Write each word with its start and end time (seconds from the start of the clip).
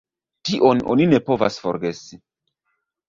Tion 0.49 0.79
oni 0.95 1.05
ne 1.11 1.19
povas 1.27 1.59
forgesi. 1.67 2.21